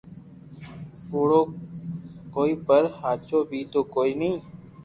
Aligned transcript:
ڪوڙو 1.09 1.41
ڪوئي 2.33 2.53
پر 2.65 2.81
ھاچو 2.99 3.39
بي 3.49 3.59
تو 3.71 3.79
ڪوئي 3.93 4.11
ني 4.19 4.31